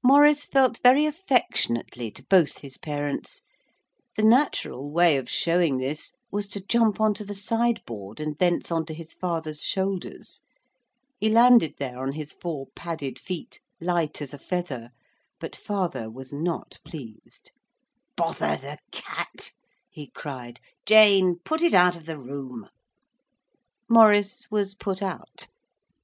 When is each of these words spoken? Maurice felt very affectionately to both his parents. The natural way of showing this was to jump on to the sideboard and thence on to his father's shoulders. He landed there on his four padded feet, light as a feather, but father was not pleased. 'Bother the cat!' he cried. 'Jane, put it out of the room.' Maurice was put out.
Maurice 0.00 0.44
felt 0.44 0.78
very 0.78 1.06
affectionately 1.06 2.08
to 2.12 2.22
both 2.26 2.58
his 2.58 2.76
parents. 2.76 3.40
The 4.14 4.22
natural 4.22 4.88
way 4.92 5.16
of 5.16 5.28
showing 5.28 5.78
this 5.78 6.12
was 6.30 6.46
to 6.50 6.64
jump 6.64 7.00
on 7.00 7.14
to 7.14 7.24
the 7.24 7.34
sideboard 7.34 8.20
and 8.20 8.38
thence 8.38 8.70
on 8.70 8.86
to 8.86 8.94
his 8.94 9.12
father's 9.12 9.60
shoulders. 9.60 10.40
He 11.18 11.28
landed 11.28 11.78
there 11.78 11.98
on 11.98 12.12
his 12.12 12.32
four 12.32 12.68
padded 12.76 13.18
feet, 13.18 13.58
light 13.80 14.22
as 14.22 14.32
a 14.32 14.38
feather, 14.38 14.90
but 15.40 15.56
father 15.56 16.08
was 16.08 16.32
not 16.32 16.78
pleased. 16.84 17.50
'Bother 18.16 18.56
the 18.56 18.78
cat!' 18.92 19.50
he 19.90 20.06
cried. 20.10 20.60
'Jane, 20.86 21.40
put 21.44 21.60
it 21.60 21.74
out 21.74 21.96
of 21.96 22.06
the 22.06 22.20
room.' 22.20 22.68
Maurice 23.90 24.48
was 24.48 24.76
put 24.76 25.02
out. 25.02 25.48